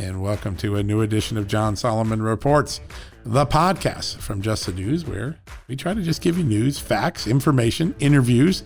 [0.00, 2.80] and welcome to a new edition of John Solomon Reports,
[3.22, 5.36] the podcast from Just the News, where
[5.68, 8.62] we try to just give you news, facts, information, interviews.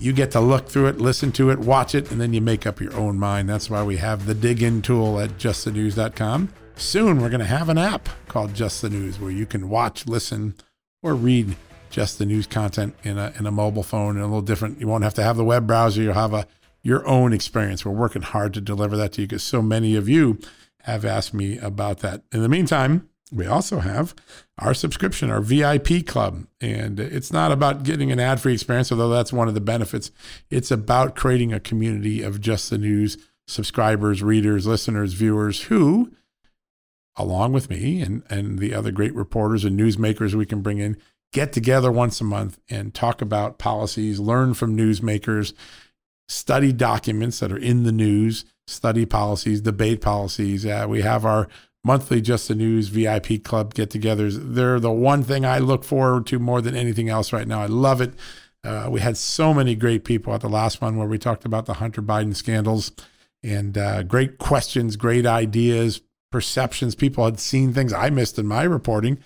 [0.00, 2.66] You get to look through it, listen to it, watch it, and then you make
[2.66, 3.48] up your own mind.
[3.48, 6.48] That's why we have the dig in tool at justthenews.com.
[6.74, 10.08] Soon, we're going to have an app called Just the News where you can watch,
[10.08, 10.56] listen,
[11.04, 11.54] or read
[11.88, 14.80] just the news content in a, in a mobile phone and a little different.
[14.80, 16.02] You won't have to have the web browser.
[16.02, 16.48] You'll have a
[16.88, 17.84] your own experience.
[17.84, 20.38] We're working hard to deliver that to you because so many of you
[20.84, 22.22] have asked me about that.
[22.32, 24.14] In the meantime, we also have
[24.58, 26.46] our subscription, our VIP club.
[26.62, 30.10] And it's not about getting an ad free experience, although that's one of the benefits.
[30.48, 36.10] It's about creating a community of just the news subscribers, readers, listeners, viewers who,
[37.16, 40.96] along with me and, and the other great reporters and newsmakers we can bring in,
[41.32, 45.52] get together once a month and talk about policies, learn from newsmakers,
[46.28, 50.66] study documents that are in the news, study policies, debate policies.
[50.66, 51.48] Uh, we have our
[51.84, 54.38] monthly Just the News VIP club get togethers.
[54.54, 57.62] They're the one thing I look forward to more than anything else right now.
[57.62, 58.12] I love it.
[58.64, 61.66] Uh, we had so many great people at the last one where we talked about
[61.66, 62.92] the Hunter Biden scandals
[63.42, 66.94] and uh, great questions, great ideas, perceptions.
[66.94, 69.18] People had seen things I missed in my reporting.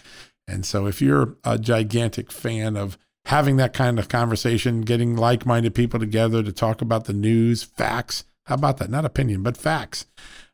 [0.46, 5.46] And so if you're a gigantic fan of having that kind of conversation, getting like
[5.46, 8.24] minded people together to talk about the news, facts.
[8.46, 8.90] How about that?
[8.90, 10.06] Not opinion, but facts.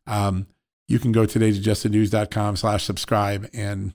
[0.07, 0.47] Um,
[0.87, 3.93] you can go today to justthenews.com slash subscribe and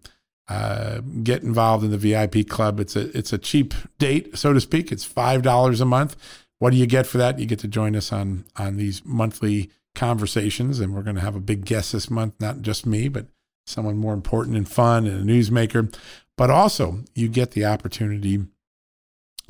[0.48, 2.80] uh, get involved in the VIP club.
[2.80, 4.92] It's a it's a cheap date, so to speak.
[4.92, 6.16] It's five dollars a month.
[6.60, 7.40] What do you get for that?
[7.40, 11.36] You get to join us on on these monthly conversations, and we're going to have
[11.36, 12.34] a big guest this month.
[12.40, 13.28] Not just me, but
[13.66, 15.96] someone more important and fun and a newsmaker.
[16.36, 18.46] But also, you get the opportunity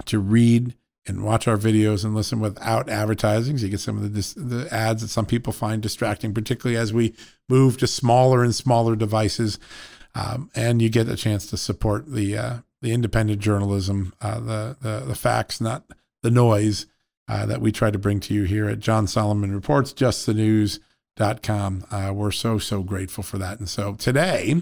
[0.06, 0.76] to read
[1.06, 3.58] and watch our videos and listen without advertising.
[3.58, 6.94] So you get some of the, the ads that some people find distracting, particularly as
[6.94, 7.14] we
[7.50, 9.60] move to smaller and smaller devices.
[10.16, 14.78] Um, and you get a chance to support the uh, the independent journalism, uh, the,
[14.80, 15.86] the the facts, not
[16.22, 16.86] the noise
[17.28, 21.86] uh, that we try to bring to you here at John Solomon Reports, justthenews.com.
[21.90, 23.60] Uh, we're so so grateful for that.
[23.60, 24.62] And so today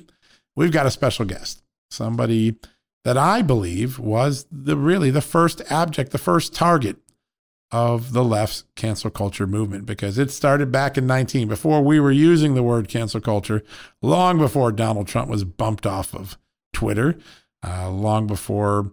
[0.56, 2.56] we've got a special guest, somebody
[3.04, 6.98] that I believe was the really the first abject, the first target
[7.72, 12.12] of the left's cancel culture movement because it started back in 19 before we were
[12.12, 13.64] using the word cancel culture,
[14.02, 16.38] long before Donald Trump was bumped off of
[16.74, 17.18] Twitter,
[17.66, 18.92] uh, long before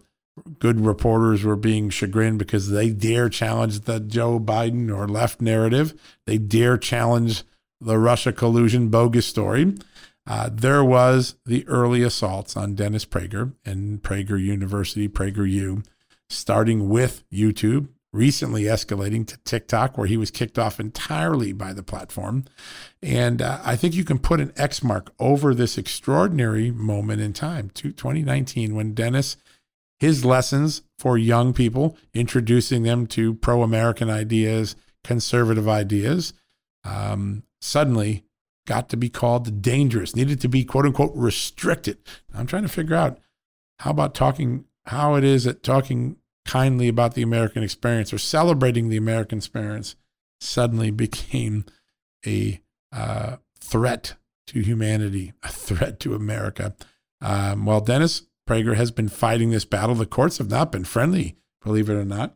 [0.59, 5.93] good reporters were being chagrined because they dare challenge the Joe Biden or left narrative.
[6.25, 7.43] They dare challenge
[7.81, 9.75] the Russia collusion bogus story.
[10.29, 15.81] Uh, there was the early assaults on Dennis Prager and Prager University, Prager U,
[16.29, 21.81] starting with YouTube, recently escalating to TikTok, where he was kicked off entirely by the
[21.81, 22.45] platform.
[23.01, 27.33] And uh, I think you can put an X mark over this extraordinary moment in
[27.33, 29.35] time, 2019, when Dennis,
[29.99, 36.33] his lessons for young people, introducing them to pro American ideas, conservative ideas,
[36.83, 38.25] um, suddenly
[38.69, 41.97] got to be called dangerous, needed to be quote unquote restricted.
[42.35, 43.17] I'm trying to figure out
[43.79, 48.89] how about talking, how it is that talking kindly about the American experience or celebrating
[48.89, 49.95] the American experience
[50.39, 51.65] suddenly became
[52.27, 52.61] a
[52.91, 54.13] uh, threat
[54.45, 56.75] to humanity, a threat to America.
[57.21, 59.95] Um, Dennis Prager has been fighting this battle.
[59.95, 62.35] The courts have not been friendly, believe it or not.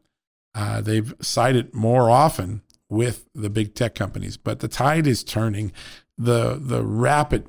[0.55, 5.71] Uh, they've sided more often with the big tech companies, but the tide is turning
[6.17, 7.47] the the rapid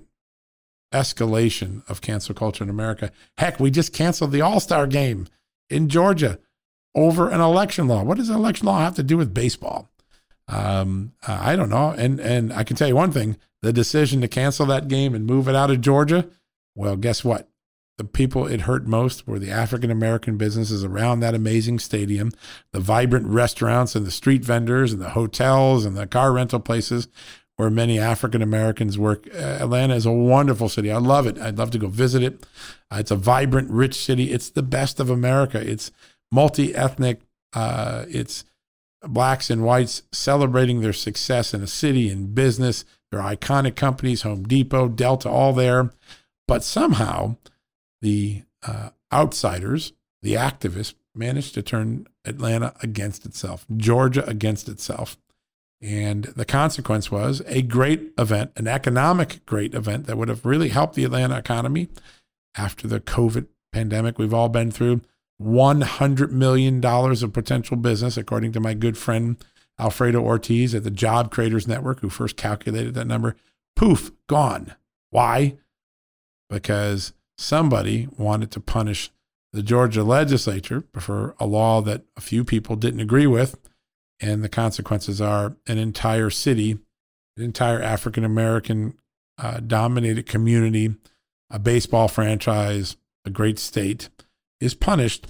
[0.92, 3.10] escalation of cancel culture in America.
[3.36, 5.26] Heck, we just canceled the All Star game
[5.68, 6.38] in Georgia
[6.94, 8.04] over an election law.
[8.04, 9.90] What does election law have to do with baseball?
[10.46, 11.90] Um, I don't know.
[11.90, 15.26] And and I can tell you one thing: the decision to cancel that game and
[15.26, 16.28] move it out of Georgia.
[16.74, 17.48] Well, guess what?
[17.96, 22.32] The people it hurt most were the African American businesses around that amazing stadium,
[22.72, 27.08] the vibrant restaurants and the street vendors and the hotels and the car rental places
[27.56, 29.26] where many African Americans work.
[29.32, 30.90] Uh, Atlanta is a wonderful city.
[30.90, 31.38] I love it.
[31.38, 32.44] I'd love to go visit it.
[32.90, 34.32] Uh, it's a vibrant, rich city.
[34.32, 35.60] It's the best of America.
[35.60, 35.90] It's
[36.32, 37.20] multi ethnic.
[37.52, 38.44] Uh, it's
[39.02, 42.84] blacks and whites celebrating their success in a city and business.
[43.10, 45.90] Their iconic companies, Home Depot, Delta, all there.
[46.48, 47.36] But somehow
[48.02, 49.92] the uh, outsiders,
[50.22, 55.16] the activists, managed to turn Atlanta against itself, Georgia against itself.
[55.84, 60.70] And the consequence was a great event, an economic great event that would have really
[60.70, 61.90] helped the Atlanta economy
[62.56, 65.02] after the COVID pandemic we've all been through.
[65.42, 69.36] $100 million of potential business, according to my good friend
[69.78, 73.36] Alfredo Ortiz at the Job Creators Network, who first calculated that number.
[73.76, 74.74] Poof, gone.
[75.10, 75.58] Why?
[76.48, 79.10] Because somebody wanted to punish
[79.52, 83.58] the Georgia legislature for a law that a few people didn't agree with
[84.20, 86.78] and the consequences are an entire city,
[87.36, 88.94] an entire African American
[89.38, 90.94] uh, dominated community,
[91.50, 94.08] a baseball franchise, a great state
[94.60, 95.26] is punished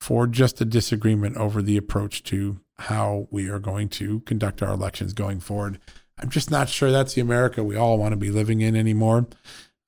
[0.00, 4.72] for just a disagreement over the approach to how we are going to conduct our
[4.72, 5.80] elections going forward.
[6.18, 9.26] I'm just not sure that's the America we all want to be living in anymore.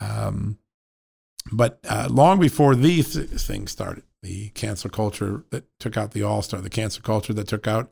[0.00, 0.58] Um,
[1.52, 6.42] but uh, long before these things started, the cancel culture that took out the All
[6.42, 7.90] Star, the cancel culture that took out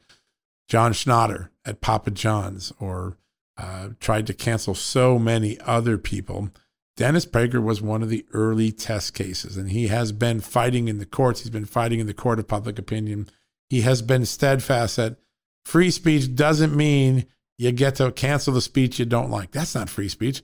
[0.68, 3.16] John Schnatter at Papa John's or
[3.56, 6.50] uh, tried to cancel so many other people.
[6.96, 10.98] Dennis Prager was one of the early test cases, and he has been fighting in
[10.98, 11.40] the courts.
[11.40, 13.28] He's been fighting in the court of public opinion.
[13.70, 15.16] He has been steadfast that
[15.64, 17.26] free speech doesn't mean
[17.56, 19.52] you get to cancel the speech you don't like.
[19.52, 20.42] That's not free speech.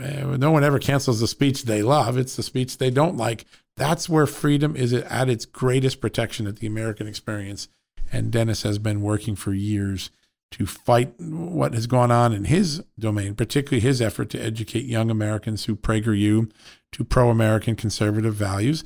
[0.00, 2.16] Uh, no one ever cancels the speech they love.
[2.16, 3.44] It's the speech they don't like.
[3.76, 7.68] That's where freedom is at its greatest protection at the American experience.
[8.12, 10.10] And Dennis has been working for years
[10.52, 15.10] to fight what has gone on in his domain, particularly his effort to educate young
[15.10, 16.50] Americans who PragerU
[16.92, 18.82] to pro American conservative values.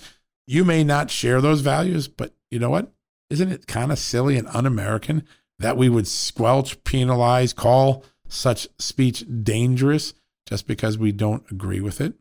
[0.47, 2.93] You may not share those values, but you know what?
[3.31, 5.27] Isn't it kind of silly and un American
[5.59, 10.13] that we would squelch, penalize, call such speech dangerous
[10.47, 12.15] just because we don't agree with it?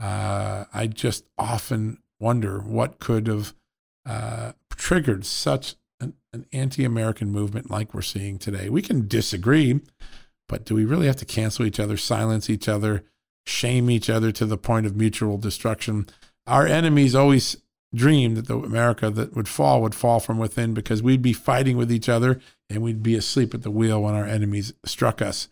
[0.00, 3.54] Uh, I just often wonder what could have
[4.04, 5.76] uh, triggered such
[6.32, 8.68] an, an anti American movement like we're seeing today.
[8.68, 9.80] We can disagree,
[10.48, 13.04] but do we really have to cancel each other, silence each other,
[13.46, 16.06] shame each other to the point of mutual destruction?
[16.46, 17.56] Our enemies always
[17.94, 21.76] dreamed that the America that would fall would fall from within because we'd be fighting
[21.76, 25.48] with each other and we'd be asleep at the wheel when our enemies struck us.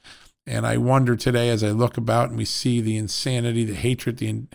[0.46, 4.18] And I wonder today, as I look about and we see the insanity, the hatred,
[4.18, 4.46] the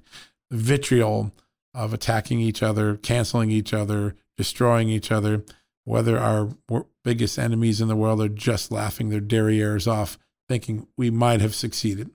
[0.50, 1.32] vitriol
[1.74, 5.44] of attacking each other, canceling each other, destroying each other,
[5.86, 6.50] whether our
[7.04, 11.56] biggest enemies in the world are just laughing their derrieres off, thinking we might have
[11.56, 12.10] succeeded.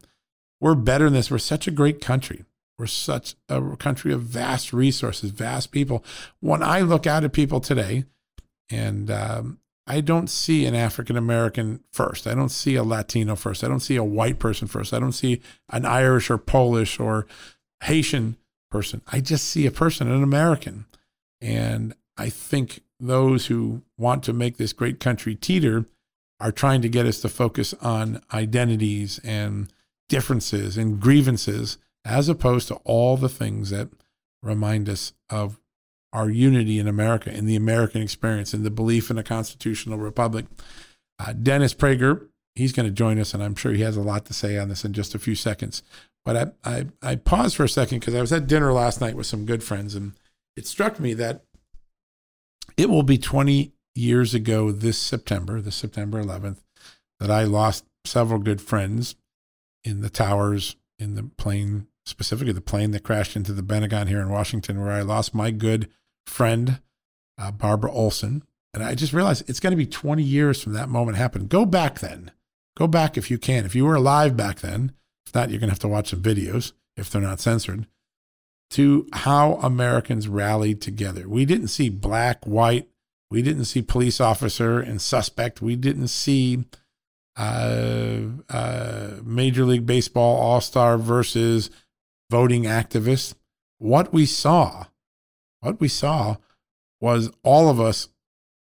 [0.61, 1.31] We're better than this.
[1.31, 2.45] We're such a great country.
[2.79, 6.05] We're such a country of vast resources, vast people.
[6.41, 8.05] When I look out at people today,
[8.71, 12.27] and um, I don't see an African American first.
[12.27, 13.65] I don't see a Latino first.
[13.65, 14.93] I don't see a white person first.
[14.93, 15.41] I don't see
[15.71, 17.27] an Irish or Polish or
[17.85, 18.37] Haitian
[18.71, 19.01] person.
[19.11, 20.87] I just see a person, an American.
[21.41, 25.87] And I think those who want to make this great country teeter
[26.41, 29.73] are trying to get us to focus on identities and
[30.09, 33.89] differences and grievances as opposed to all the things that
[34.43, 35.59] remind us of
[36.13, 40.47] our unity in America, in the American experience, in the belief in a constitutional republic.
[41.19, 44.25] Uh, Dennis Prager, he's going to join us, and I'm sure he has a lot
[44.27, 45.83] to say on this in just a few seconds.
[46.25, 49.17] But I, I, I paused for a second because I was at dinner last night
[49.17, 50.13] with some good friends, and
[50.57, 51.43] it struck me that
[52.79, 56.63] it will be 20 years ago this September, this September 11th,
[57.19, 59.17] that I lost several good friends
[59.83, 64.21] in the towers, in the plane, specifically the plane that crashed into the Pentagon here
[64.21, 65.89] in Washington, where I lost my good
[66.25, 66.81] friend,
[67.37, 68.45] uh, Barbara Olson.
[68.73, 71.49] And I just realized it's going to be 20 years from that moment happened.
[71.49, 72.31] Go back then.
[72.77, 73.65] Go back if you can.
[73.65, 74.93] If you were alive back then,
[75.27, 77.89] if not, you're going to have to watch some videos if they're not censored
[78.71, 81.29] to how Americans rallied together.
[81.29, 82.89] We didn't see black, white.
[83.31, 85.63] We didn't see police officer and suspect.
[85.63, 86.65] We didn't see
[87.37, 91.71] uh, uh, Major League Baseball All Star versus
[92.31, 93.35] voting activists.
[93.79, 94.87] What we saw,
[95.61, 96.37] what we saw
[97.01, 98.09] was all of us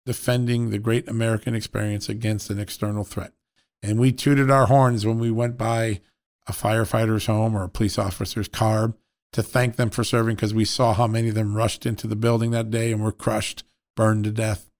[0.05, 3.33] defending the great American experience against an external threat.
[3.81, 6.01] And we tooted our horns when we went by
[6.47, 8.93] a firefighter's home or a police officer's car
[9.35, 12.15] to thank them for serving because we saw how many of them rushed into the
[12.15, 14.71] building that day and were crushed, burned to death.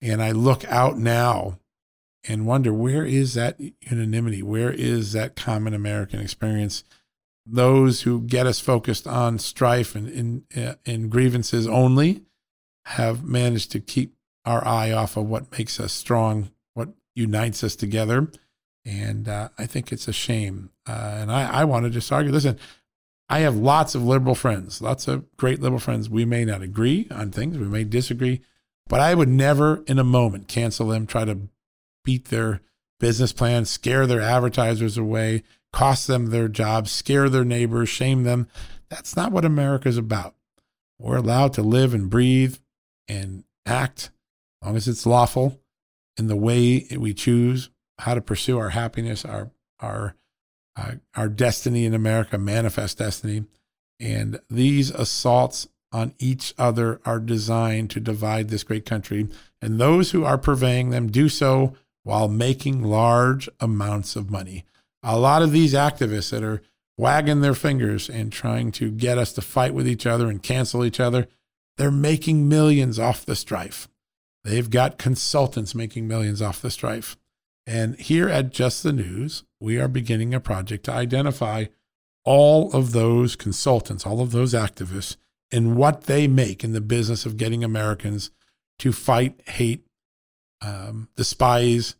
[0.00, 1.60] And I look out now
[2.26, 4.42] and wonder where is that unanimity?
[4.42, 6.82] Where is that common American experience?
[7.46, 12.22] Those who get us focused on strife and in, in grievances only
[12.86, 17.76] have managed to keep our eye off of what makes us strong, what unites us
[17.76, 18.32] together.
[18.84, 20.70] And uh, I think it's a shame.
[20.88, 22.58] Uh, and I, I want to just argue listen,
[23.28, 26.10] I have lots of liberal friends, lots of great liberal friends.
[26.10, 28.42] We may not agree on things, we may disagree,
[28.88, 31.48] but I would never in a moment cancel them, try to
[32.04, 32.60] beat their
[33.00, 38.48] business plan, scare their advertisers away, cost them their jobs, scare their neighbors, shame them.
[38.90, 40.34] That's not what America's about.
[40.98, 42.58] We're allowed to live and breathe
[43.08, 44.10] and act
[44.60, 45.60] as long as it's lawful
[46.16, 49.50] in the way we choose how to pursue our happiness, our
[49.80, 50.14] our
[50.76, 53.44] uh, our destiny in America, manifest destiny.
[54.00, 59.28] And these assaults on each other are designed to divide this great country.
[59.60, 64.64] And those who are purveying them do so while making large amounts of money.
[65.02, 66.62] A lot of these activists that are
[66.96, 70.84] wagging their fingers and trying to get us to fight with each other and cancel
[70.84, 71.28] each other,
[71.76, 73.88] they're making millions off the strife.
[74.44, 77.16] They've got consultants making millions off the strife.
[77.66, 81.66] And here at Just the News, we are beginning a project to identify
[82.24, 85.16] all of those consultants, all of those activists,
[85.50, 88.30] and what they make in the business of getting Americans
[88.78, 89.86] to fight, hate,
[90.60, 91.96] um, despise,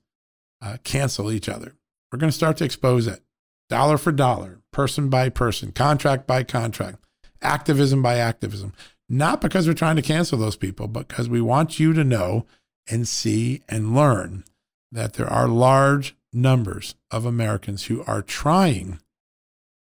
[0.60, 1.74] uh, cancel each other.
[2.10, 3.22] We're going to start to expose it
[3.68, 6.98] dollar for dollar, person by person, contract by contract,
[7.40, 8.72] activism by activism.
[9.08, 12.46] Not because we're trying to cancel those people, but because we want you to know
[12.90, 14.44] and see and learn
[14.92, 18.98] that there are large numbers of Americans who are trying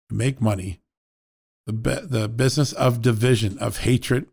[0.09, 0.81] to make money.
[1.67, 4.27] The, the business of division, of hatred,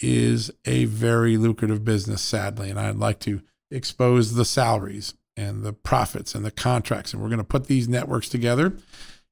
[0.00, 2.70] is a very lucrative business, sadly.
[2.70, 7.12] And I'd like to expose the salaries and the profits and the contracts.
[7.12, 8.76] And we're going to put these networks together.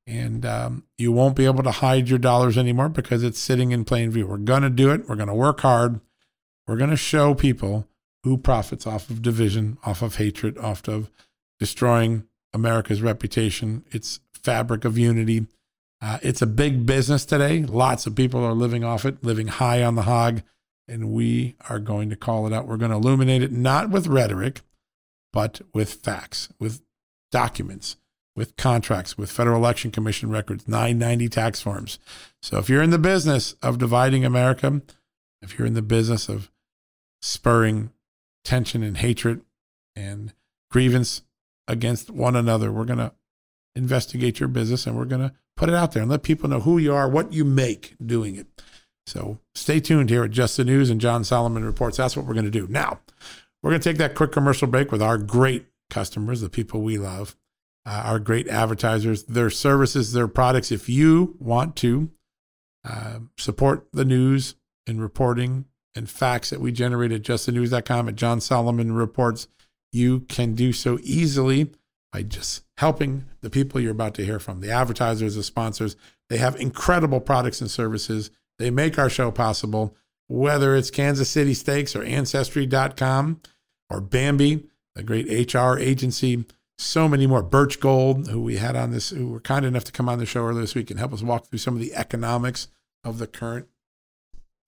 [0.07, 3.85] And um, you won't be able to hide your dollars anymore because it's sitting in
[3.85, 4.27] plain view.
[4.27, 5.09] We're going to do it.
[5.09, 6.01] We're going to work hard.
[6.67, 7.87] We're going to show people
[8.25, 11.11] who profits off of division, off of hatred, off of
[11.59, 15.47] destroying America's reputation, its fabric of unity.
[16.01, 17.63] Uh, it's a big business today.
[17.63, 20.43] Lots of people are living off it, living high on the hog
[20.89, 22.67] and we are going to call it out.
[22.67, 24.61] We're going to illuminate it not with rhetoric,
[25.33, 26.83] but with facts, with
[27.31, 27.97] documents,
[28.35, 31.99] with contracts, with Federal Election Commission records, 990 tax forms.
[32.43, 34.83] So if you're in the business of dividing America,
[35.41, 36.51] if you're in the business of
[37.21, 37.91] spurring
[38.45, 39.43] tension and hatred
[39.95, 40.33] and
[40.71, 41.23] grievance
[41.69, 43.13] against one another, we're going to
[43.75, 46.61] investigate your business and we're going to put it out there and let people know
[46.61, 48.47] who you are, what you make doing it.
[49.07, 51.97] So stay tuned here at Just the News and John Solomon Reports.
[51.97, 52.67] That's what we're going to do.
[52.69, 53.01] Now,
[53.63, 56.99] we're going to take that quick commercial break with our great customers, the people we
[56.99, 57.37] love,
[57.85, 60.73] uh, our great advertisers, their services, their products.
[60.73, 62.11] If you want to
[62.85, 64.57] uh, support the news
[64.87, 69.49] and reporting and facts that we generate at justthenews.com at John Solomon Reports,
[69.93, 71.71] you can do so easily
[72.13, 75.97] by just helping the people you're about to hear from, the advertisers, the sponsors.
[76.29, 79.97] They have incredible products and services they make our show possible,
[80.29, 83.41] whether it's Kansas City Steaks or Ancestry.com
[83.91, 86.45] or Bambee, the great HR agency,
[86.79, 87.43] so many more.
[87.43, 90.27] Birch Gold, who we had on this, who were kind enough to come on the
[90.27, 92.69] show earlier this week and help us walk through some of the economics
[93.05, 93.67] of the current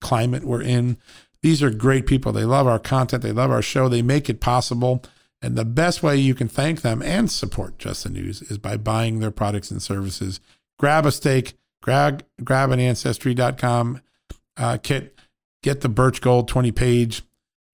[0.01, 0.97] climate we're in.
[1.41, 2.31] These are great people.
[2.31, 5.03] They love our content, they love our show, they make it possible.
[5.41, 8.77] And the best way you can thank them and support Just the News is by
[8.77, 10.39] buying their products and services.
[10.79, 14.01] Grab a steak grab grab an ancestry.com
[14.57, 15.19] uh, kit,
[15.61, 17.21] get the Birch Gold 20 page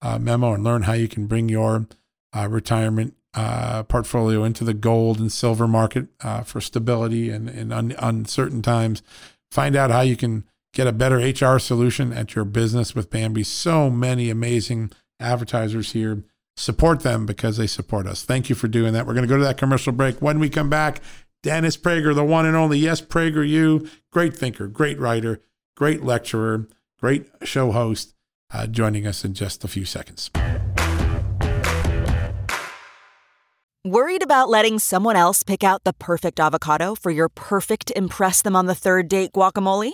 [0.01, 1.88] uh, memo, and learn how you can bring your
[2.34, 7.72] uh, retirement uh, portfolio into the gold and silver market uh, for stability and, and
[7.72, 9.01] un- uncertain times.
[9.50, 13.44] Find out how you can get a better HR solution at your business with Bambee.
[13.44, 16.24] So many amazing advertisers here.
[16.58, 18.24] Support them because they support us.
[18.24, 19.08] Thank you for doing that.
[19.08, 20.22] We're going to go to that commercial break.
[20.22, 21.01] When we come back,
[21.44, 22.78] Dennis Prager, the one and only.
[22.78, 23.90] Yes, Prager, you.
[24.12, 25.42] Great thinker, great writer,
[25.75, 26.68] great lecturer,
[27.00, 28.13] great show host,
[28.54, 30.30] uh, joining us in just a few seconds.
[33.84, 38.56] Worried about letting someone else pick out the perfect avocado for your perfect Impress Them
[38.56, 39.94] on the Third Date guacamole?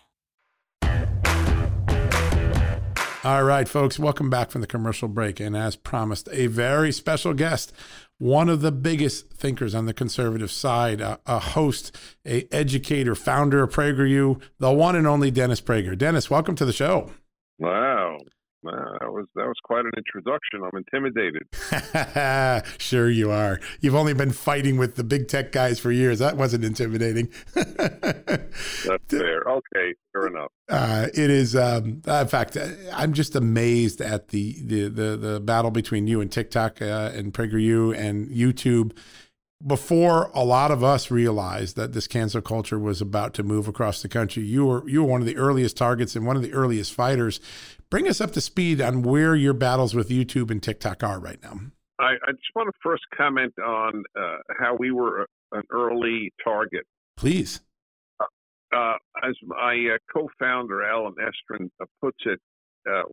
[3.23, 5.39] All right, folks, welcome back from the commercial break.
[5.39, 7.71] And as promised, a very special guest,
[8.17, 13.61] one of the biggest thinkers on the conservative side, a, a host, a educator, founder
[13.61, 15.95] of PragerU, the one and only Dennis Prager.
[15.95, 17.11] Dennis, welcome to the show.
[17.59, 17.90] Wow.
[18.65, 20.61] Uh, that was that was quite an introduction.
[20.63, 21.47] I'm intimidated.
[22.79, 23.59] sure you are.
[23.79, 26.19] You've only been fighting with the big tech guys for years.
[26.19, 27.29] That wasn't intimidating.
[27.53, 29.41] That's fair.
[29.47, 30.51] Okay, fair enough.
[30.69, 31.55] Uh, it is.
[31.55, 32.57] Um, in fact,
[32.93, 37.33] I'm just amazed at the the the, the battle between you and TikTok uh, and
[37.33, 38.93] PragerU and YouTube
[39.65, 44.01] before a lot of us realized that this cancel culture was about to move across
[44.01, 46.53] the country, you were you were one of the earliest targets and one of the
[46.53, 47.39] earliest fighters.
[47.91, 51.39] Bring us up to speed on where your battles with YouTube and TikTok are right
[51.43, 51.59] now.
[51.99, 56.85] I, I just want to first comment on uh, how we were an early target.
[57.17, 57.59] Please.
[58.21, 58.25] Uh,
[58.73, 58.93] uh
[59.27, 62.39] as my uh, co-founder Allen Estrin uh, puts it,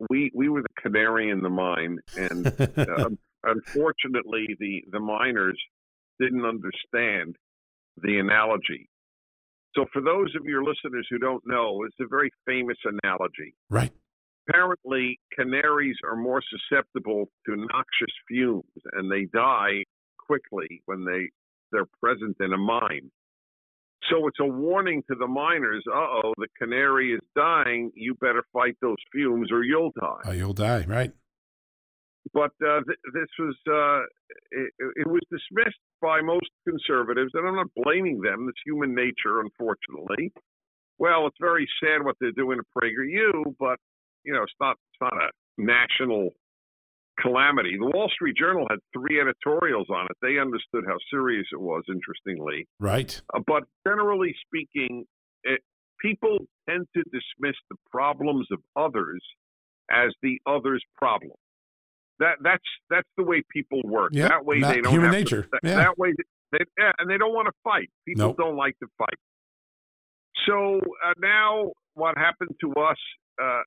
[0.08, 2.46] we we were the canary in the mine, and
[3.42, 5.60] unfortunately, the the miners
[6.20, 7.34] didn't understand
[8.00, 8.88] the analogy.
[9.74, 13.54] So, for those of your listeners who don't know, it's a very famous analogy.
[13.68, 13.92] Right.
[14.48, 19.84] Apparently, canaries are more susceptible to noxious fumes, and they die
[20.18, 21.28] quickly when they
[21.70, 23.10] they're present in a mine.
[24.10, 25.84] So it's a warning to the miners.
[25.86, 27.90] Uh oh, the canary is dying.
[27.94, 30.22] You better fight those fumes, or you'll die.
[30.24, 31.12] Oh, you'll die, right?
[32.32, 34.00] But uh, th- this was uh,
[34.50, 38.46] it, it, was dismissed by most conservatives, and I'm not blaming them.
[38.48, 40.32] It's human nature, unfortunately.
[40.98, 43.78] Well, it's very sad what they're doing to PragerU, but
[44.24, 46.30] you know, it's not it's not a national
[47.20, 47.76] calamity.
[47.78, 50.16] The Wall Street Journal had three editorials on it.
[50.22, 51.82] They understood how serious it was.
[51.88, 53.20] Interestingly, right.
[53.34, 55.04] Uh, but generally speaking,
[55.44, 55.60] it,
[56.00, 59.22] people tend to dismiss the problems of others
[59.90, 61.32] as the other's problem.
[62.20, 64.10] That that's that's the way people work.
[64.12, 65.42] Yep, that way they don't human have nature.
[65.42, 65.76] To, yeah.
[65.76, 66.12] That way
[66.52, 67.90] they, yeah, and they don't want to fight.
[68.06, 68.36] People nope.
[68.36, 69.18] don't like to fight.
[70.46, 72.96] So uh, now what happened to us
[73.42, 73.62] uh,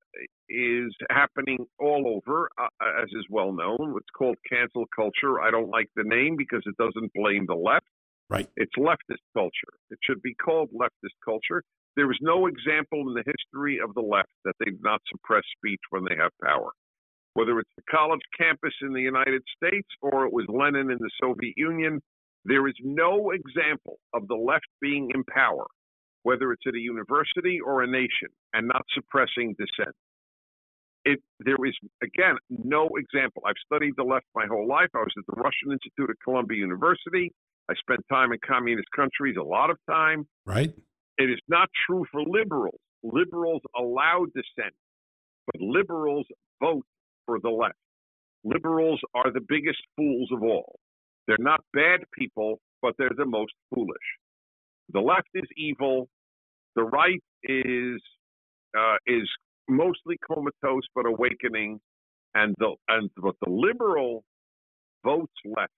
[0.49, 3.95] is happening all over, uh, as is well known.
[3.97, 5.41] It's called cancel culture.
[5.41, 7.85] I don't like the name because it doesn't blame the left.
[8.29, 8.47] Right.
[8.55, 9.73] It's leftist culture.
[9.89, 11.63] It should be called leftist culture.
[11.97, 15.81] There is no example in the history of the left that they've not suppressed speech
[15.89, 16.71] when they have power
[17.33, 21.09] whether it's the college campus in the United States or it was Lenin in the
[21.21, 22.01] Soviet Union,
[22.45, 25.65] there is no example of the left being in power,
[26.23, 29.95] whether it's at a university or a nation, and not suppressing dissent.
[31.03, 33.41] It, there is, again, no example.
[33.45, 34.89] I've studied the left my whole life.
[34.93, 37.31] I was at the Russian Institute at Columbia University.
[37.69, 40.27] I spent time in communist countries, a lot of time.
[40.45, 40.71] Right.
[41.17, 42.79] It is not true for liberals.
[43.03, 44.73] Liberals allow dissent,
[45.47, 46.27] but liberals
[46.61, 46.85] vote
[47.25, 47.75] for the left.
[48.43, 50.79] Liberals are the biggest fools of all.
[51.27, 53.97] They're not bad people, but they're the most foolish.
[54.93, 56.07] The left is evil.
[56.75, 58.01] The right is
[58.77, 59.29] uh, is
[59.67, 61.79] mostly comatose but awakening,
[62.33, 64.23] and the and but the liberal
[65.03, 65.73] votes left,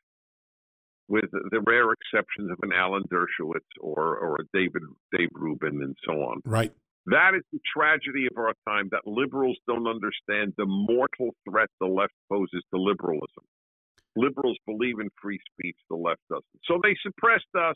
[1.07, 4.83] with the rare exceptions of an Alan Dershowitz or or a David
[5.15, 6.41] Dave Rubin and so on.
[6.45, 6.71] Right.
[7.07, 11.87] That is the tragedy of our time that liberals don't understand the mortal threat the
[11.87, 13.43] left poses to liberalism.
[14.15, 16.45] Liberals believe in free speech, the left doesn't.
[16.63, 17.75] So they suppressed us.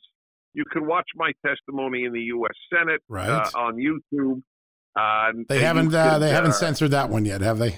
[0.57, 2.55] You can watch my testimony in the U.S.
[2.73, 3.29] Senate right.
[3.29, 4.41] uh, on YouTube.
[4.99, 7.77] Uh, they haven't uh, they haven't uh, censored that one yet, have they?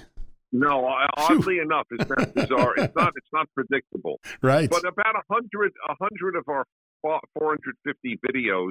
[0.50, 2.72] No, oddly enough, it's not bizarre.
[2.78, 4.18] it's not it's not predictable.
[4.42, 4.70] Right.
[4.70, 6.64] But about a hundred a hundred of our
[7.02, 8.70] 450 videos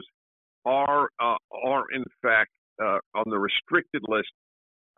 [0.65, 2.49] are uh, are in fact
[2.83, 4.31] uh, on the restricted list,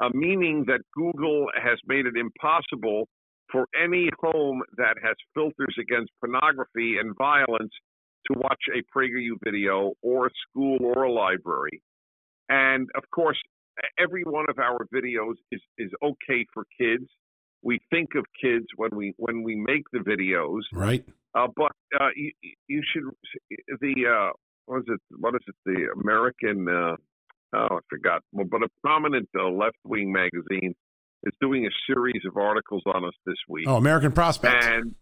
[0.01, 3.09] uh, meaning that Google has made it impossible
[3.51, 7.73] for any home that has filters against pornography and violence
[8.31, 11.81] to watch a PragerU video or a school or a library.
[12.49, 13.37] And of course,
[13.97, 17.05] every one of our videos is, is okay for kids.
[17.63, 20.61] We think of kids when we when we make the videos.
[20.73, 21.05] Right.
[21.35, 22.31] Uh, but uh, you,
[22.67, 23.03] you should
[23.79, 24.31] the uh,
[24.65, 25.01] what is it?
[25.17, 25.55] What is it?
[25.65, 26.95] The American uh,
[27.55, 28.23] oh I forgot.
[28.31, 30.73] Well, but a prominent uh, left wing magazine
[31.23, 33.67] is doing a series of articles on us this week.
[33.67, 34.63] Oh, American Prospect.
[34.63, 34.95] And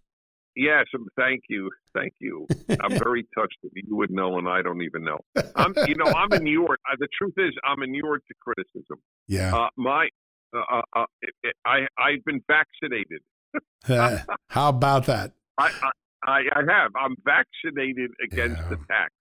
[0.60, 2.46] yes, um, thank you, thank you.
[2.82, 5.20] I'm very touched that you would know, and I don't even know.
[5.56, 6.80] I'm, you know, I'm inured.
[7.00, 8.98] The truth is, I'm inured to criticism.
[9.28, 9.56] Yeah.
[9.56, 10.10] Uh, my,
[10.56, 11.06] uh, uh, uh,
[11.66, 13.22] I, I've been vaccinated.
[14.50, 15.32] How about that?
[15.58, 15.72] I,
[16.24, 16.92] I, I have.
[16.96, 18.74] I'm vaccinated against Yeah.
[18.78, 19.12] attack.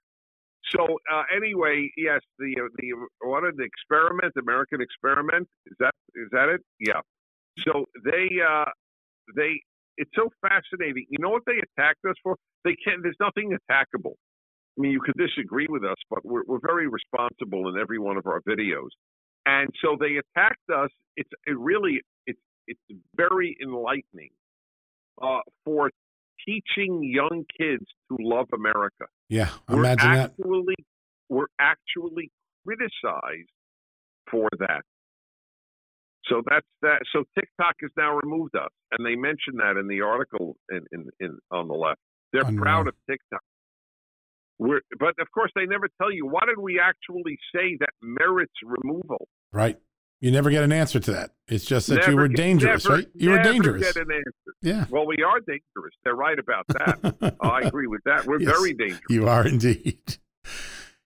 [0.71, 5.49] So uh, anyway, yes, the uh, the what an experiment, American experiment.
[5.67, 6.61] Is that is that it?
[6.79, 7.01] Yeah.
[7.61, 8.67] So they uh,
[9.35, 9.63] they
[9.99, 11.07] it's so fascinating.
[11.11, 12.37] You know what they attacked us for?
[12.65, 13.03] They can't.
[13.03, 14.15] There's nothing attackable.
[14.79, 18.17] I mean, you could disagree with us, but we're we're very responsible in every one
[18.17, 18.89] of our videos.
[19.45, 20.91] And so they attacked us.
[21.17, 22.81] It's it really it's it's
[23.17, 24.31] very enlightening
[25.21, 25.91] uh, for
[26.47, 29.07] teaching young kids to love America.
[29.29, 29.51] Yeah.
[29.69, 30.31] We're Imagine that.
[30.31, 30.75] actually
[31.29, 32.31] we're actually
[32.65, 33.51] criticized
[34.31, 34.83] for that.
[36.29, 37.01] So that's that.
[37.13, 41.09] So TikTok has now removed us, and they mentioned that in the article in, in,
[41.21, 42.01] in on the left.
[42.33, 42.63] They're Unreal.
[42.63, 43.41] proud of TikTok.
[44.59, 48.53] We're, but of course, they never tell you what did we actually say that merits
[48.65, 49.29] removal.
[49.53, 49.79] Right.
[50.21, 51.31] You never get an answer to that.
[51.47, 53.09] It's just that you were get- dangerous, never- right?
[53.15, 53.93] You were never dangerous.
[53.93, 54.55] Get an answer.
[54.63, 54.85] Yeah.
[54.91, 55.95] Well, we are dangerous.
[56.05, 57.37] They're right about that.
[57.41, 58.27] I agree with that.
[58.27, 58.51] We're Yes.
[58.51, 59.01] very dangerous.
[59.09, 60.01] You are indeed.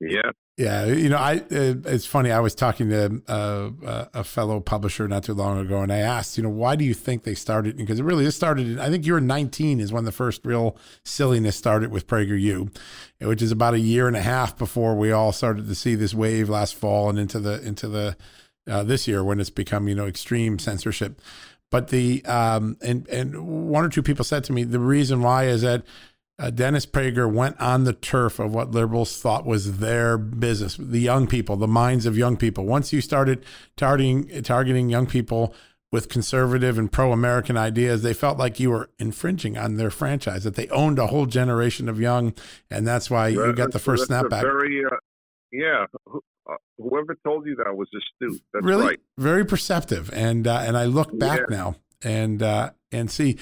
[0.01, 0.31] Yeah.
[0.63, 2.31] Yeah, you know, I it's funny.
[2.31, 5.99] I was talking to uh, uh, a fellow publisher not too long ago, and I
[5.99, 7.77] asked, you know, why do you think they started?
[7.77, 8.79] Because it really this started.
[8.79, 12.73] I think you were 19 is when the first real silliness started with PragerU,
[13.21, 16.15] which is about a year and a half before we all started to see this
[16.15, 18.17] wave last fall and into the into the
[18.71, 21.21] uh, this year when it's become you know extreme censorship.
[21.73, 25.47] But the um, and and one or two people said to me the reason why
[25.47, 25.83] is that
[26.39, 31.01] uh, Dennis Prager went on the turf of what liberals thought was their business, the
[31.01, 32.65] young people, the minds of young people.
[32.65, 33.45] Once you started
[33.77, 35.55] targeting targeting young people
[35.93, 40.55] with conservative and pro-American ideas, they felt like you were infringing on their franchise, that
[40.55, 42.33] they owned a whole generation of young,
[42.71, 44.41] and that's why you got the first that's snapback.
[44.41, 44.97] Very, uh,
[45.53, 45.85] yeah.
[46.11, 48.43] Uh, Whoever told you that was astute.
[48.53, 49.01] That's really right.
[49.17, 51.57] very perceptive and uh, and I look back Yeah.
[51.57, 53.39] now and uh, and see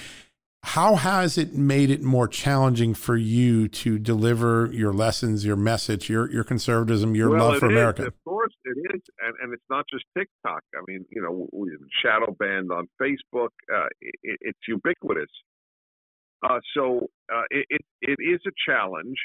[0.62, 6.11] how has it made it more challenging for you to deliver your lessons, your message,
[6.11, 8.07] your your conservatism, your well, love for is, America?
[8.07, 10.62] Of course, it is, and, and it's not just TikTok.
[10.75, 11.70] I mean, you know, we
[12.03, 13.49] shadow banned on Facebook.
[13.75, 15.31] Uh, it, it's ubiquitous.
[16.42, 19.16] Uh, so uh, it, it it is a challenge.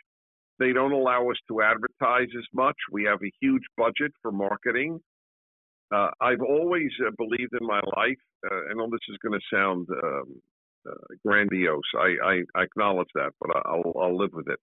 [0.58, 2.78] They don't allow us to advertise as much.
[2.92, 5.02] We have a huge budget for marketing.
[5.94, 8.18] Uh, I've always uh, believed in my life.
[8.50, 10.42] Uh, I know this is going to sound um,
[11.26, 11.82] grandiose.
[11.98, 14.60] I, I, acknowledge that, but I'll, I'll live with it.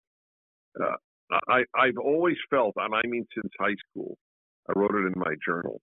[0.81, 0.97] Uh,
[1.49, 4.17] I, I've always felt, and I mean since high school,
[4.69, 5.81] I wrote it in my journal,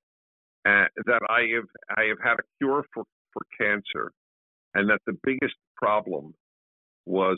[0.66, 4.12] uh, that I have I have had a cure for, for cancer,
[4.74, 6.34] and that the biggest problem
[7.06, 7.38] was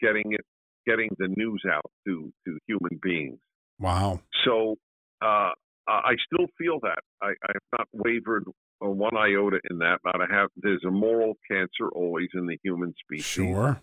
[0.00, 0.44] getting it
[0.86, 3.38] getting the news out to to human beings.
[3.78, 4.20] Wow.
[4.44, 4.76] So
[5.22, 5.50] uh,
[5.88, 8.50] I still feel that I, I have not wavered uh,
[8.90, 9.98] one iota in that.
[10.04, 13.80] Not I have there's a moral cancer always in the human species Sure.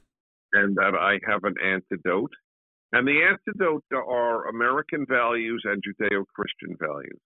[0.54, 2.32] and that I have an antidote.
[2.92, 7.20] And the antidote are American values and Judeo-Christian values.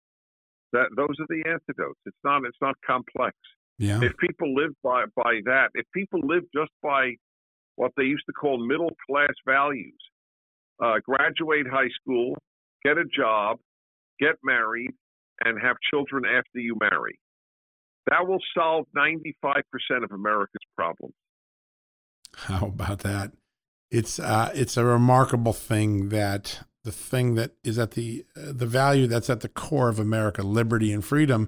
[0.73, 1.99] That those are the antidotes.
[2.05, 3.35] It's not it's not complex.
[3.79, 4.01] Yeah.
[4.03, 7.13] If people live by by that, if people live just by
[7.75, 9.97] what they used to call middle class values,
[10.83, 12.35] uh, graduate high school,
[12.83, 13.57] get a job,
[14.19, 14.91] get married,
[15.45, 17.17] and have children after you marry,
[18.09, 21.13] that will solve 95% of America's problems.
[22.35, 23.31] How about that?
[23.91, 28.65] It's uh, it's a remarkable thing that the thing that is at the uh, the
[28.65, 31.47] value that's at the core of America, liberty and freedom,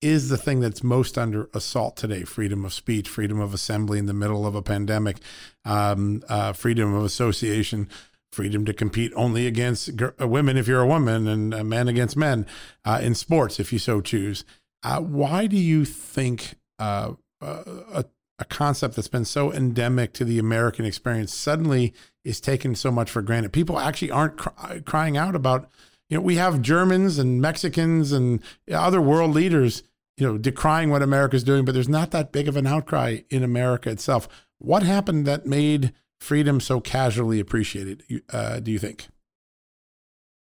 [0.00, 2.24] is the thing that's most under assault today.
[2.24, 5.18] Freedom of speech, freedom of assembly in the middle of a pandemic,
[5.66, 7.88] um, uh, freedom of association,
[8.32, 12.16] freedom to compete only against gr- uh, women if you're a woman, and men against
[12.16, 12.46] men
[12.86, 14.44] uh, in sports if you so choose.
[14.84, 18.04] Uh, why do you think uh, uh, a
[18.38, 21.94] a concept that's been so endemic to the American experience suddenly
[22.24, 23.52] is taken so much for granted.
[23.52, 25.70] People actually aren't cry, crying out about,
[26.08, 29.84] you know, we have Germans and Mexicans and other world leaders,
[30.16, 33.44] you know, decrying what America's doing, but there's not that big of an outcry in
[33.44, 34.28] America itself.
[34.58, 39.06] What happened that made freedom so casually appreciated, uh, do you think?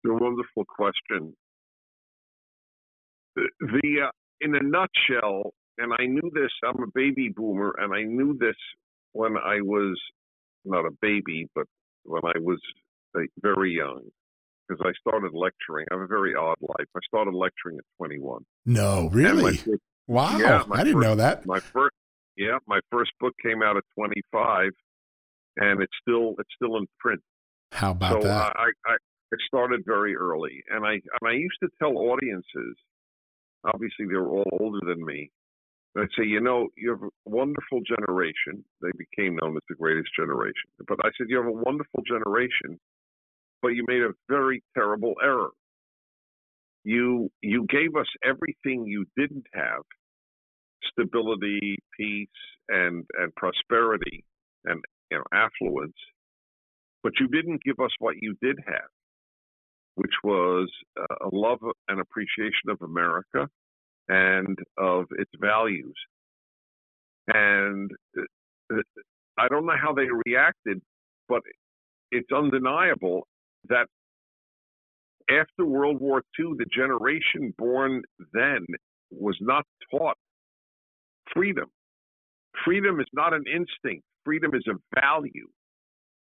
[0.06, 1.36] A wonderful question.
[3.36, 4.12] The, the uh,
[4.44, 6.52] in a nutshell, and I knew this.
[6.64, 8.56] I'm a baby boomer, and I knew this
[9.14, 10.00] when I was
[10.66, 11.66] not a baby, but
[12.04, 12.60] when I was
[13.42, 14.02] very young,
[14.68, 15.86] because I started lecturing.
[15.92, 16.88] I have a very odd life.
[16.96, 18.44] I started lecturing at 21.
[18.66, 19.58] No, really?
[19.58, 20.38] First, wow.
[20.38, 21.46] Yeah, I didn't first, know that.
[21.46, 21.96] My first,
[22.38, 24.72] yeah, my first book came out at 25,
[25.58, 27.22] and it's still it's still in print.
[27.72, 28.54] How about so that?
[28.56, 28.96] I, I
[29.32, 32.78] it started very early, and I and I used to tell audiences.
[33.66, 35.32] Obviously, they were all older than me.
[35.98, 38.66] I'd say, you know, you have a wonderful generation.
[38.82, 40.70] They became known as the greatest generation.
[40.88, 42.80] But I said, you have a wonderful generation,
[43.62, 45.52] but you made a very terrible error.
[46.84, 49.84] You you gave us everything you didn't have:
[50.92, 52.28] stability, peace,
[52.70, 54.26] and and prosperity,
[54.66, 55.96] and you know affluence.
[57.04, 58.90] But you didn't give us what you did have,
[59.96, 63.48] which was a love and appreciation of America
[64.08, 65.96] and of its values.
[67.28, 68.82] And uh,
[69.38, 70.82] I don't know how they reacted,
[71.30, 71.42] but
[72.12, 73.28] it's undeniable
[73.70, 73.88] that
[75.30, 78.04] after World War II, the generation born
[78.34, 78.66] then
[79.12, 80.18] was not taught
[81.34, 81.70] freedom.
[82.66, 85.48] Freedom is not an instinct, freedom is a value.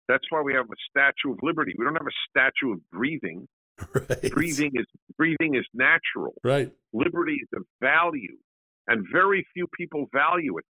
[0.07, 1.73] That's why we have a Statue of Liberty.
[1.77, 3.47] We don't have a statue of breathing.
[3.93, 4.31] Right.
[4.31, 4.85] Breathing is
[5.17, 6.33] breathing is natural.
[6.43, 6.71] Right.
[6.93, 8.37] Liberty is a value,
[8.87, 10.65] and very few people value it.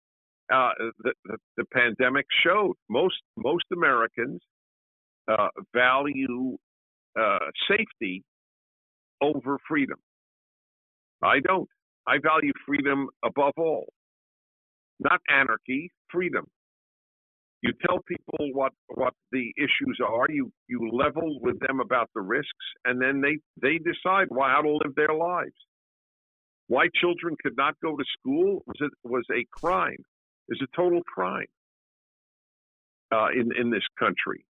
[0.50, 0.70] Uh,
[1.02, 4.40] the, the, the, pandemic showed most most Americans
[5.28, 6.56] uh, value
[7.18, 8.22] uh, safety
[9.20, 9.98] over freedom.
[11.22, 11.68] I don't.
[12.06, 13.86] I value freedom above all.
[15.00, 16.46] Not anarchy, freedom.
[17.64, 20.26] You tell people what what the issues are.
[20.28, 24.70] You you level with them about the risks, and then they they decide how to
[24.84, 25.54] live their lives.
[26.66, 30.04] Why children could not go to school was it was a crime.
[30.50, 31.46] Is a total crime
[33.10, 34.44] uh, in in this country.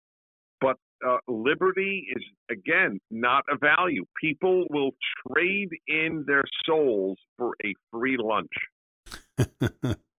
[0.59, 4.05] But uh, liberty is again not a value.
[4.19, 4.91] People will
[5.27, 8.55] trade in their souls for a free lunch.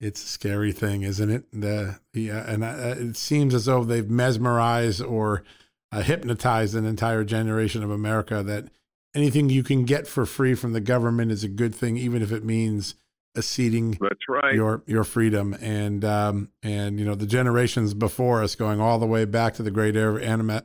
[0.00, 1.44] It's a scary thing, isn't it?
[1.52, 5.42] The, the uh, and uh, it seems as though they've mesmerized or
[5.90, 8.68] uh, hypnotized an entire generation of America that
[9.14, 12.30] anything you can get for free from the government is a good thing, even if
[12.30, 12.94] it means
[13.36, 14.54] acceding That's right.
[14.54, 15.56] your your freedom.
[15.60, 19.62] And um, and you know the generations before us, going all the way back to
[19.62, 20.12] the Great Air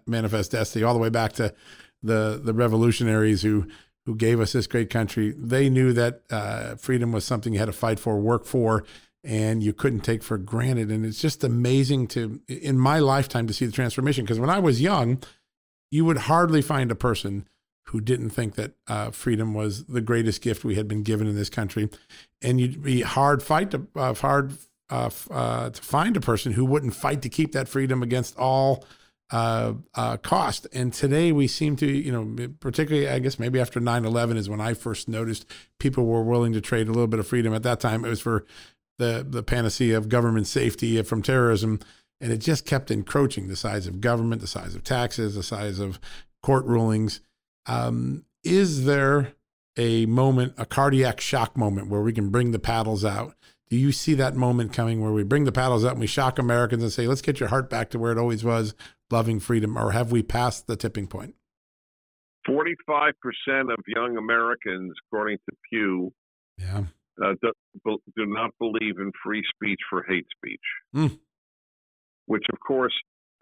[0.05, 1.53] Manifest Destiny, all the way back to
[2.03, 3.67] the the revolutionaries who
[4.05, 5.33] who gave us this great country.
[5.37, 8.83] They knew that uh, freedom was something you had to fight for, work for,
[9.23, 10.89] and you couldn't take for granted.
[10.89, 14.25] And it's just amazing to, in my lifetime, to see the transformation.
[14.25, 15.21] Because when I was young,
[15.91, 17.47] you would hardly find a person
[17.85, 21.35] who didn't think that uh, freedom was the greatest gift we had been given in
[21.35, 21.89] this country,
[22.41, 24.53] and you'd be hard fight to uh, hard
[24.89, 28.85] uh, uh to find a person who wouldn't fight to keep that freedom against all
[29.31, 30.67] uh, uh, cost.
[30.73, 34.49] And today we seem to, you know, particularly, I guess maybe after 9 11 is
[34.49, 35.45] when I first noticed
[35.79, 37.53] people were willing to trade a little bit of freedom.
[37.53, 38.45] At that time, it was for
[39.01, 41.79] the the panacea of government safety from terrorism,
[42.21, 45.79] and it just kept encroaching the size of government, the size of taxes, the size
[45.79, 45.99] of
[46.41, 47.19] court rulings.
[47.65, 49.33] Um, is there
[49.77, 53.35] a moment, a cardiac shock moment, where we can bring the paddles out?
[53.69, 56.37] Do you see that moment coming where we bring the paddles out and we shock
[56.37, 58.75] Americans and say, "Let's get your heart back to where it always was,
[59.09, 61.35] loving freedom," or have we passed the tipping point?
[62.47, 66.13] 45% of young Americans, according to Pew,
[66.57, 66.83] yeah
[67.23, 67.51] uh, do,
[68.15, 70.59] do, not believe in free speech for hate speech,
[70.95, 71.19] mm.
[72.25, 72.93] which of course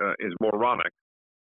[0.02, 0.92] uh, is moronic.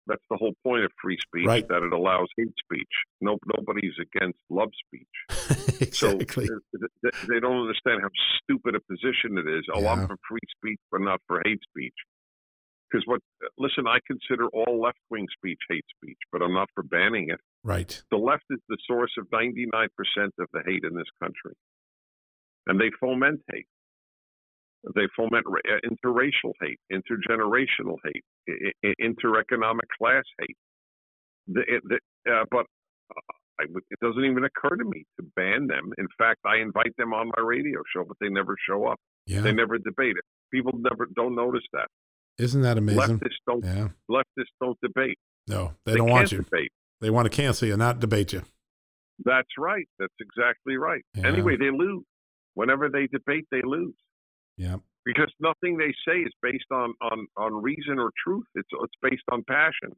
[0.07, 1.67] That's the whole point of free speech, right.
[1.67, 2.89] that it allows hate speech.
[3.21, 5.81] No, nobody's against love speech.
[5.81, 6.47] exactly.
[6.47, 6.63] So
[7.03, 8.11] they, they, don't understand how
[8.43, 9.65] stupid a position it is.
[9.75, 9.93] Oh, yeah.
[9.93, 11.95] I'm for free speech, but not for hate speech.
[12.89, 13.21] Because what?
[13.59, 17.41] Listen, I consider all left-wing speech hate speech, but I'm not for banning it.
[17.65, 18.01] Right.
[18.13, 19.89] The left is the source of 99%
[20.39, 21.57] of the hate in this country
[22.67, 23.67] and they foment hate.
[24.95, 28.25] They foment uh, interracial hate, intergenerational hate,
[29.01, 30.57] intereconomic class hate.
[31.49, 32.67] The, the, uh, but
[33.11, 35.93] uh, it doesn't even occur to me to ban them.
[35.99, 38.99] In fact, I invite them on my radio show, but they never show up.
[39.27, 39.41] Yeah.
[39.41, 40.25] They never debate it.
[40.53, 41.89] People never don't notice that.
[42.39, 43.19] Isn't that amazing?
[43.19, 43.65] Leftists don't.
[43.65, 43.89] Yeah.
[44.11, 45.19] Leftists don't debate.
[45.49, 46.39] No, they, they don't want you.
[46.39, 46.71] Debate.
[47.01, 48.43] They want to cancel you, not debate you.
[49.25, 49.89] That's right.
[49.99, 51.03] That's exactly right.
[51.15, 51.29] Yeah.
[51.29, 52.05] Anyway, they lose.
[52.57, 53.95] Whenever they debate, they lose.
[54.57, 54.77] Yeah.
[55.05, 58.47] Because nothing they say is based on, on, on reason or truth.
[58.55, 59.95] It's, it's based on passion.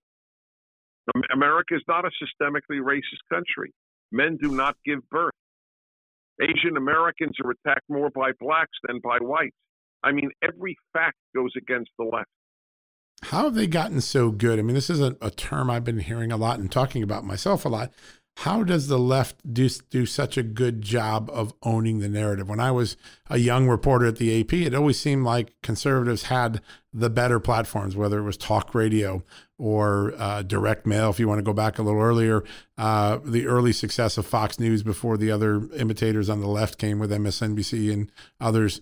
[1.32, 3.72] America is not a systemically racist country.
[4.10, 5.32] Men do not give birth.
[6.42, 9.56] Asian Americans are attacked more by blacks than by whites.
[10.02, 12.28] I mean, every fact goes against the left.
[13.22, 14.58] How have they gotten so good?
[14.58, 17.24] I mean, this is a, a term I've been hearing a lot and talking about
[17.24, 17.92] myself a lot.
[18.42, 22.48] How does the left do, do such a good job of owning the narrative?
[22.48, 22.96] When I was
[23.28, 26.60] a young reporter at the AP, it always seemed like conservatives had
[26.92, 29.24] the better platforms, whether it was talk radio
[29.58, 31.10] or uh, direct mail.
[31.10, 32.44] If you want to go back a little earlier,
[32.76, 37.00] uh, the early success of Fox News before the other imitators on the left came
[37.00, 38.80] with MSNBC and others.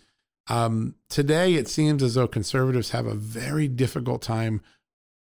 [0.49, 4.61] Um, today, it seems as though conservatives have a very difficult time,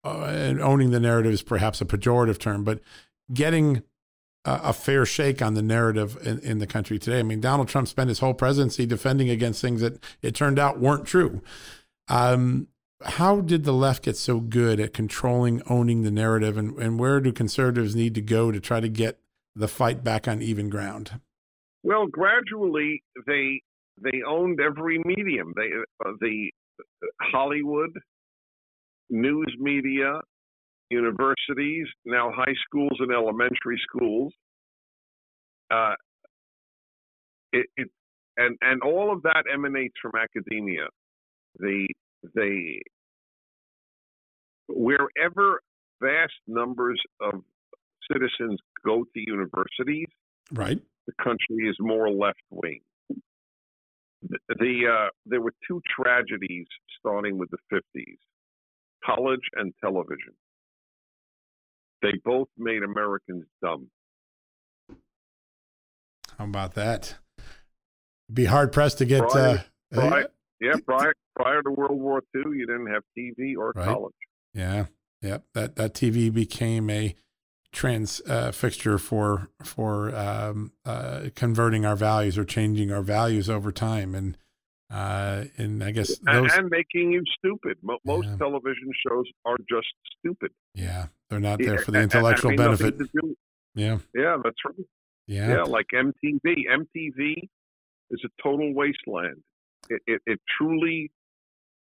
[0.04, 2.82] uh, owning the narrative is perhaps a pejorative term, but
[3.34, 3.82] getting
[4.46, 7.20] a, fair shake on the narrative in, in, the country today.
[7.20, 10.80] I mean, Donald Trump spent his whole presidency defending against things that it turned out
[10.80, 11.42] weren't true.
[12.08, 12.68] Um,
[13.04, 17.20] how did the left get so good at controlling, owning the narrative, and, and where
[17.20, 19.20] do conservatives need to go to try to get
[19.56, 21.20] the fight back on even ground?
[21.84, 23.62] Well, gradually they
[24.02, 25.54] they owned every medium.
[25.56, 25.70] They
[26.06, 26.52] uh, the
[27.22, 27.98] Hollywood,
[29.10, 30.22] news media,
[30.90, 34.34] universities, now high schools and elementary schools.
[35.72, 35.94] Uh,
[37.52, 37.90] it, it
[38.38, 40.88] and and all of that emanates from academia.
[41.58, 41.88] The
[42.36, 42.82] they
[44.68, 45.62] wherever
[46.02, 47.42] vast numbers of
[48.12, 50.08] citizens go to universities,
[50.52, 52.82] right, the country is more left wing.
[53.10, 56.68] The, the uh, there were two tragedies
[57.00, 58.18] starting with the 50s:
[59.06, 60.34] college and television.
[62.02, 63.88] They both made Americans dumb.
[66.38, 67.16] How about that?
[68.32, 69.28] Be hard pressed to get.
[69.30, 70.28] Prior, uh, prior,
[70.60, 73.86] yeah, prior prior to World War II, you didn't have TV or right.
[73.86, 74.14] college.
[74.54, 74.86] Yeah,
[75.22, 75.44] yep.
[75.54, 77.16] That that TV became a
[77.72, 83.72] trans uh, fixture for for um, uh, converting our values or changing our values over
[83.72, 84.38] time, and
[84.92, 87.78] uh, and I guess those, and, making you stupid.
[87.82, 88.38] Most yeah.
[88.38, 89.88] television shows are just
[90.20, 90.52] stupid.
[90.74, 92.96] Yeah, they're not there for the intellectual I mean, benefit.
[93.74, 94.88] Yeah, yeah, that's right.
[95.28, 96.66] Yeah, yeah, like MTV.
[96.72, 97.50] MTV
[98.12, 99.42] is a total wasteland.
[99.90, 101.12] It, it, it truly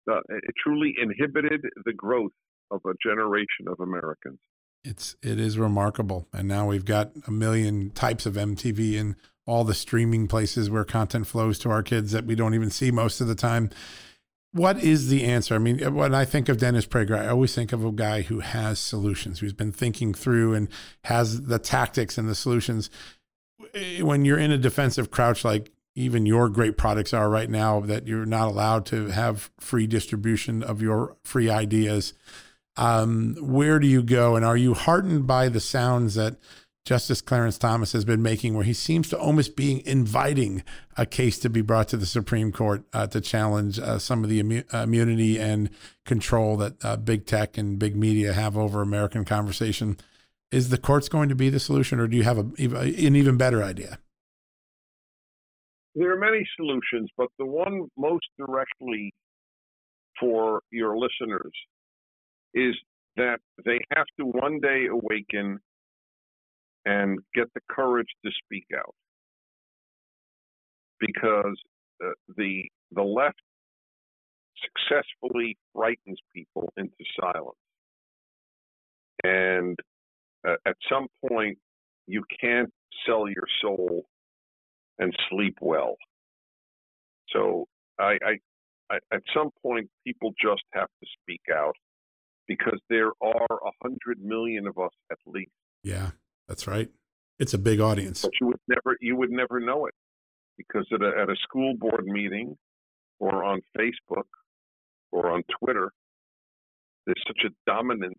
[0.09, 2.31] uh, it truly inhibited the growth
[2.71, 4.39] of a generation of Americans.
[4.83, 9.15] It's it is remarkable, and now we've got a million types of MTV and
[9.47, 12.91] all the streaming places where content flows to our kids that we don't even see
[12.91, 13.71] most of the time.
[14.51, 15.55] What is the answer?
[15.55, 18.39] I mean, when I think of Dennis Prager, I always think of a guy who
[18.41, 20.67] has solutions, who's been thinking through and
[21.05, 22.89] has the tactics and the solutions.
[23.99, 28.05] When you're in a defensive crouch like even your great products are right now that
[28.05, 32.13] you're not allowed to have free distribution of your free ideas.
[32.75, 34.35] Um, where do you go?
[34.35, 36.37] And are you heartened by the sounds that
[36.87, 40.63] Justice Clarence Thomas has been making, where he seems to almost be inviting
[40.95, 44.29] a case to be brought to the Supreme Court uh, to challenge uh, some of
[44.29, 45.69] the immu- immunity and
[46.05, 49.97] control that uh, big tech and big media have over American conversation?
[50.49, 53.35] Is the courts going to be the solution, or do you have a, an even
[53.35, 53.99] better idea?
[55.93, 59.13] There are many solutions, but the one most directly
[60.17, 61.51] for your listeners
[62.53, 62.75] is
[63.17, 65.59] that they have to one day awaken
[66.87, 68.95] and get the courage to speak out
[70.99, 71.59] because
[72.03, 73.41] uh, the the left
[74.63, 77.57] successfully frightens people into silence
[79.23, 79.77] and
[80.47, 81.57] uh, at some point
[82.07, 82.71] you can't
[83.05, 84.05] sell your soul
[84.99, 85.95] and sleep well.
[87.29, 87.67] So
[87.99, 88.39] I, I,
[88.89, 91.75] I, at some point, people just have to speak out
[92.47, 95.51] because there are a hundred million of us at least.
[95.83, 96.11] Yeah,
[96.47, 96.89] that's right.
[97.39, 98.21] It's a big audience.
[98.21, 99.93] But you would never, you would never know it
[100.57, 102.57] because at a, at a school board meeting
[103.19, 104.25] or on Facebook
[105.11, 105.91] or on Twitter,
[107.05, 108.15] there's such a dominance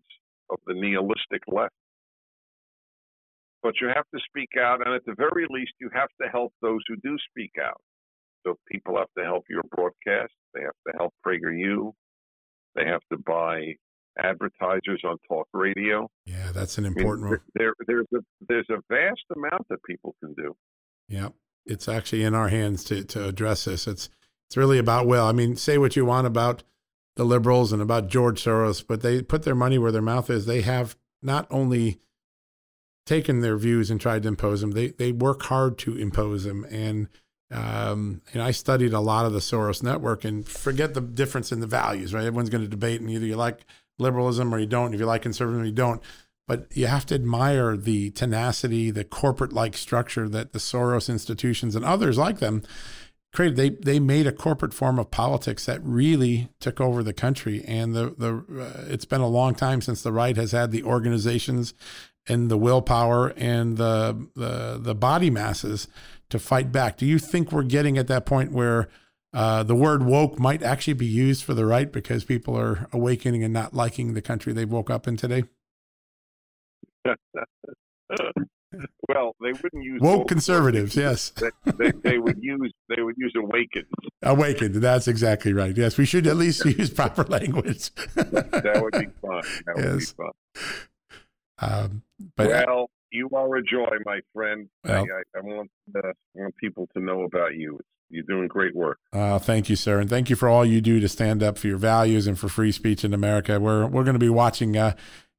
[0.49, 1.73] of the nihilistic left
[3.61, 6.53] but you have to speak out, and at the very least, you have to help
[6.61, 7.81] those who do speak out.
[8.45, 10.31] So people have to help your broadcast.
[10.53, 11.91] They have to help PragerU.
[12.75, 13.75] They have to buy
[14.17, 16.09] advertisers on talk radio.
[16.25, 20.15] Yeah, that's an important I mean, there, there's a there's a vast amount that people
[20.23, 20.55] can do.
[21.07, 21.29] Yeah,
[21.65, 23.87] it's actually in our hands to to address this.
[23.87, 24.09] It's
[24.47, 25.25] it's really about will.
[25.25, 26.63] I mean, say what you want about
[27.15, 30.45] the liberals and about George Soros, but they put their money where their mouth is.
[30.45, 31.99] They have not only
[33.05, 34.71] taken their views and tried to impose them.
[34.71, 37.09] They they work hard to impose them, and
[37.51, 40.23] um, and I studied a lot of the Soros network.
[40.23, 42.25] And forget the difference in the values, right?
[42.25, 43.65] Everyone's going to debate, and either you like
[43.99, 44.93] liberalism or you don't.
[44.93, 46.01] If you like conservatism, you don't.
[46.47, 51.85] But you have to admire the tenacity, the corporate-like structure that the Soros institutions and
[51.85, 52.63] others like them
[53.31, 57.63] created they they made a corporate form of politics that really took over the country
[57.65, 60.83] and the the uh, it's been a long time since the right has had the
[60.83, 61.73] organizations
[62.27, 65.87] and the willpower and the the the body masses
[66.29, 68.89] to fight back do you think we're getting at that point where
[69.33, 73.43] uh, the word woke might actually be used for the right because people are awakening
[73.43, 75.43] and not liking the country they woke up in today
[79.07, 80.95] well, they wouldn't use woke, woke conservatives.
[80.95, 83.85] Yes, they, they, they, would use they would use awakened.
[84.21, 84.75] Awakened.
[84.75, 85.75] That's exactly right.
[85.75, 87.93] Yes, we should at least use proper language.
[88.15, 89.41] that would be fun.
[89.65, 89.85] That yes.
[89.85, 90.31] would be fun.
[91.61, 92.03] Um,
[92.37, 94.67] but well, you are a joy, my friend.
[94.83, 97.79] Well, I, I, want uh, I want people to know about you.
[98.09, 98.97] You're doing great work.
[99.13, 101.67] Uh, thank you, sir, and thank you for all you do to stand up for
[101.67, 103.59] your values and for free speech in America.
[103.59, 104.95] We're we're going to be watching uh,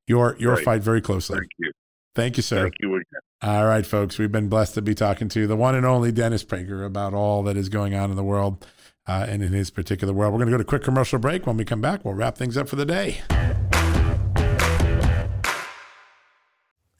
[0.07, 0.65] your your right.
[0.65, 1.39] fight very closely.
[1.39, 1.73] Thank you.
[2.15, 2.63] Thank you, sir.
[2.63, 3.21] Thank you again.
[3.43, 4.19] All right, folks.
[4.19, 7.43] We've been blessed to be talking to the one and only Dennis Prager about all
[7.45, 8.67] that is going on in the world
[9.07, 10.33] uh, and in his particular world.
[10.33, 11.47] We're going to go to a quick commercial break.
[11.47, 13.21] When we come back, we'll wrap things up for the day.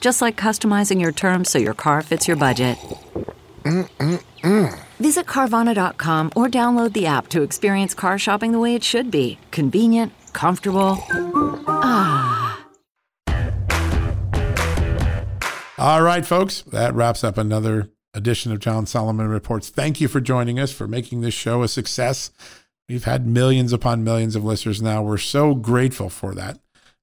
[0.00, 2.78] just like customizing your terms so your car fits your budget.
[3.64, 4.78] Mm-mm-mm.
[4.98, 9.38] Visit Carvana.com or download the app to experience car shopping the way it should be
[9.50, 10.98] convenient, comfortable.
[11.68, 12.66] Ah.
[15.78, 19.70] All right, folks, that wraps up another edition of John Solomon Reports.
[19.70, 22.30] Thank you for joining us, for making this show a success.
[22.88, 25.02] We've had millions upon millions of listeners now.
[25.02, 26.58] We're so grateful for that.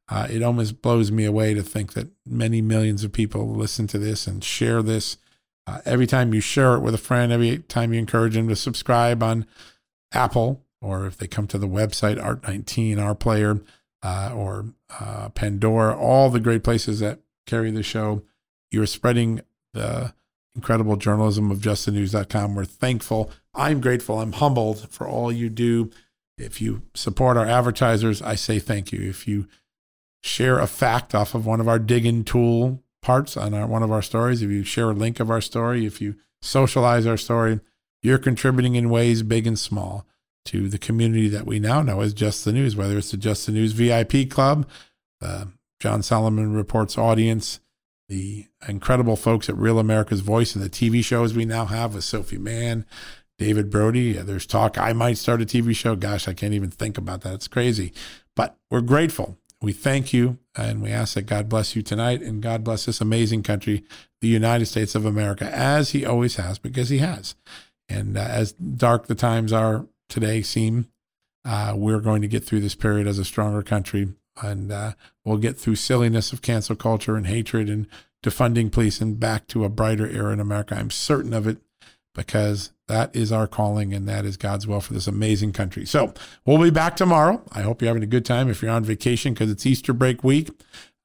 [0.09, 3.97] Uh, it almost blows me away to think that many millions of people listen to
[3.97, 5.17] this and share this.
[5.65, 8.55] Uh, every time you share it with a friend, every time you encourage them to
[8.55, 9.45] subscribe on
[10.13, 13.59] Apple, or if they come to the website Art19, our player,
[14.01, 14.67] uh, or
[14.99, 18.23] uh, Pandora, all the great places that carry the show,
[18.71, 19.41] you're spreading
[19.73, 20.13] the
[20.55, 22.55] incredible journalism of justthenews.com.
[22.55, 23.31] We're thankful.
[23.53, 24.19] I'm grateful.
[24.19, 25.91] I'm humbled for all you do.
[26.37, 29.09] If you support our advertisers, I say thank you.
[29.09, 29.47] If you
[30.23, 33.91] share a fact off of one of our digging tool parts on our, one of
[33.91, 37.59] our stories, if you share a link of our story, if you socialize our story,
[38.01, 40.05] you're contributing in ways big and small
[40.45, 43.45] to the community that we now know as Just the News, whether it's the Just
[43.45, 44.67] the News VIP Club,
[45.19, 45.49] the
[45.79, 47.59] John Solomon Reports audience,
[48.09, 52.03] the incredible folks at Real America's Voice and the TV shows we now have with
[52.03, 52.85] Sophie Mann,
[53.37, 54.13] David Brody.
[54.13, 55.95] There's talk I might start a TV show.
[55.95, 57.33] Gosh, I can't even think about that.
[57.33, 57.91] It's crazy.
[58.35, 62.41] But we're grateful we thank you and we ask that God bless you tonight and
[62.41, 63.83] God bless this amazing country,
[64.21, 67.35] the United States of America, as He always has, because He has.
[67.89, 70.89] And uh, as dark the times are today seem,
[71.45, 74.13] uh, we're going to get through this period as a stronger country.
[74.41, 74.93] And uh,
[75.25, 77.87] we'll get through silliness of cancel culture and hatred and
[78.23, 80.75] defunding police and back to a brighter era in America.
[80.75, 81.57] I'm certain of it
[82.17, 85.85] because that is our calling and that is God's will for this amazing country.
[85.85, 86.13] So
[86.45, 87.43] we'll be back tomorrow.
[87.53, 88.49] I hope you're having a good time.
[88.49, 90.49] If you're on vacation because it's Easter break week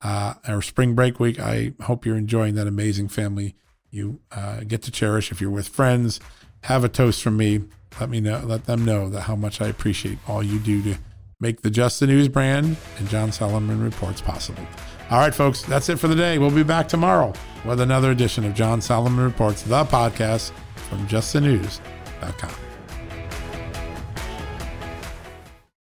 [0.00, 3.54] uh, or spring break week, I hope you're enjoying that amazing family
[3.90, 5.30] you uh, get to cherish.
[5.30, 6.18] If you're with friends,
[6.62, 7.60] have a toast from me.
[8.00, 8.40] Let me know.
[8.42, 10.96] Let them know that how much I appreciate all you do to
[11.40, 14.66] make the Just the News brand and John Solomon Reports possible.
[15.10, 16.38] All right, folks, that's it for the day.
[16.38, 17.34] We'll be back tomorrow
[17.66, 20.52] with another edition of John Solomon Reports, the podcast
[20.92, 22.71] from justthenews.com.